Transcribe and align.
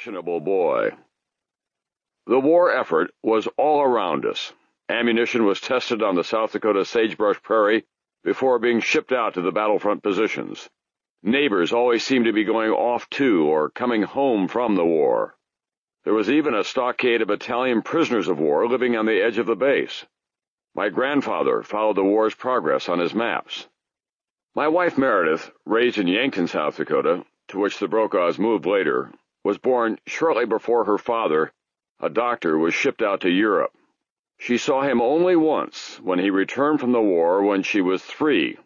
impressionable 0.00 0.40
boy. 0.40 0.88
The 2.26 2.40
war 2.40 2.72
effort 2.72 3.10
was 3.22 3.46
all 3.58 3.82
around 3.82 4.24
us. 4.24 4.50
Ammunition 4.88 5.44
was 5.44 5.60
tested 5.60 6.02
on 6.02 6.14
the 6.14 6.24
South 6.24 6.52
Dakota 6.52 6.86
sagebrush 6.86 7.42
prairie 7.42 7.84
before 8.24 8.58
being 8.58 8.80
shipped 8.80 9.12
out 9.12 9.34
to 9.34 9.42
the 9.42 9.52
battlefront 9.52 10.02
positions. 10.02 10.70
Neighbors 11.22 11.74
always 11.74 12.02
seemed 12.02 12.24
to 12.24 12.32
be 12.32 12.44
going 12.44 12.70
off 12.70 13.10
to 13.10 13.46
or 13.46 13.68
coming 13.68 14.02
home 14.02 14.48
from 14.48 14.74
the 14.74 14.86
war. 14.86 15.36
There 16.04 16.14
was 16.14 16.30
even 16.30 16.54
a 16.54 16.64
stockade 16.64 17.20
of 17.20 17.28
Italian 17.28 17.82
prisoners 17.82 18.28
of 18.28 18.38
war 18.38 18.66
living 18.66 18.96
on 18.96 19.04
the 19.04 19.20
edge 19.20 19.36
of 19.36 19.44
the 19.44 19.54
base. 19.54 20.06
My 20.74 20.88
grandfather 20.88 21.62
followed 21.62 21.96
the 21.96 22.04
war's 22.04 22.34
progress 22.34 22.88
on 22.88 23.00
his 23.00 23.12
maps. 23.14 23.68
My 24.54 24.68
wife 24.68 24.96
Meredith, 24.96 25.50
raised 25.66 25.98
in 25.98 26.08
Yankton, 26.08 26.46
South 26.46 26.78
Dakota, 26.78 27.22
to 27.48 27.58
which 27.58 27.78
the 27.78 27.88
Brokaws 27.88 28.38
moved 28.38 28.64
later, 28.64 29.12
was 29.44 29.58
born 29.58 29.98
shortly 30.06 30.44
before 30.44 30.84
her 30.84 30.98
father, 30.98 31.52
a 32.00 32.08
doctor, 32.08 32.58
was 32.58 32.74
shipped 32.74 33.02
out 33.02 33.20
to 33.22 33.30
Europe. 33.30 33.72
She 34.38 34.56
saw 34.56 34.82
him 34.82 35.00
only 35.00 35.36
once 35.36 36.00
when 36.00 36.18
he 36.18 36.30
returned 36.30 36.80
from 36.80 36.92
the 36.92 37.00
war 37.00 37.42
when 37.42 37.62
she 37.62 37.80
was 37.80 38.04
three, 38.04 38.58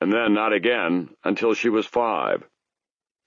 and 0.00 0.12
then 0.12 0.34
not 0.34 0.52
again 0.52 1.14
until 1.24 1.54
she 1.54 1.68
was 1.68 1.86
five. 1.86 2.42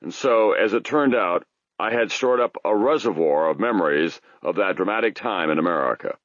And 0.02 0.14
so, 0.14 0.52
as 0.52 0.74
it 0.74 0.84
turned 0.84 1.16
out, 1.16 1.46
I 1.80 1.92
had 1.92 2.12
stored 2.12 2.40
up 2.40 2.58
a 2.64 2.76
reservoir 2.76 3.50
of 3.50 3.60
memories 3.60 4.22
of 4.42 4.56
that 4.56 4.76
dramatic 4.76 5.16
time 5.16 5.50
in 5.50 5.60
America. 5.60 6.18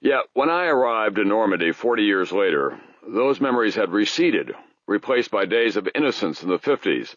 Yet, 0.00 0.24
when 0.34 0.50
I 0.50 0.66
arrived 0.66 1.18
in 1.18 1.28
Normandy 1.28 1.72
40 1.72 2.02
years 2.02 2.32
later, 2.32 2.80
those 3.06 3.40
memories 3.40 3.76
had 3.76 3.90
receded, 3.90 4.54
replaced 4.88 5.30
by 5.30 5.46
days 5.46 5.76
of 5.76 5.88
innocence 5.94 6.42
in 6.42 6.48
the 6.48 6.58
50s, 6.58 7.14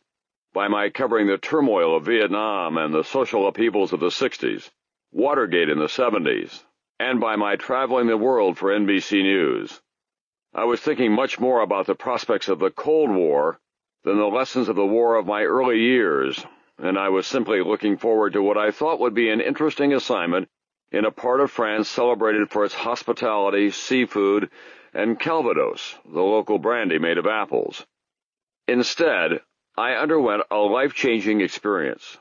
by 0.55 0.68
my 0.68 0.90
covering 0.90 1.27
the 1.27 1.38
turmoil 1.38 1.95
of 1.95 2.05
Vietnam 2.05 2.80
and 2.80 2.91
the 2.91 3.04
social 3.04 3.48
upheavals 3.48 3.94
of 3.94 4.00
the 4.00 4.08
60s, 4.08 4.72
Watergate 5.12 5.70
in 5.70 5.78
the 5.78 5.86
70s, 5.86 6.64
and 7.00 7.20
by 7.20 7.36
my 7.36 7.56
traveling 7.56 8.08
the 8.08 8.17
world 8.17 8.58
for 8.58 8.72
NBC 8.72 9.22
News. 9.22 9.80
I 10.56 10.64
was 10.64 10.81
thinking 10.81 11.11
much 11.11 11.39
more 11.39 11.61
about 11.61 11.86
the 11.86 11.94
prospects 11.94 12.48
of 12.48 12.58
the 12.58 12.72
Cold 12.72 13.11
War 13.11 13.59
than 14.03 14.17
the 14.17 14.26
lessons 14.26 14.67
of 14.67 14.76
the 14.76 14.86
war 14.86 15.16
of 15.16 15.28
my 15.28 15.44
early 15.44 15.80
years 15.80 16.44
and 16.78 16.98
I 16.98 17.09
was 17.09 17.26
simply 17.26 17.61
looking 17.61 17.98
forward 17.98 18.33
to 18.33 18.44
what 18.44 18.58
I 18.58 18.72
thought 18.72 19.00
would 19.00 19.14
be 19.14 19.30
an 19.30 19.42
interesting 19.42 19.94
assignment 19.94 20.50
in 20.92 21.06
a 21.06 21.11
part 21.11 21.39
of 21.39 21.52
France 21.52 21.88
celebrated 21.89 22.50
for 22.50 22.66
its 22.66 22.73
hospitality, 22.73 23.72
seafood, 23.72 24.50
and 24.94 25.20
Calvados, 25.20 25.95
the 26.06 26.22
local 26.22 26.59
brandy 26.59 27.00
made 27.00 27.17
of 27.17 27.28
apples. 27.28 27.86
Instead, 28.67 29.42
I 29.78 29.94
underwent 29.94 30.44
a 30.52 30.58
life-changing 30.58 31.42
experience. 31.42 32.18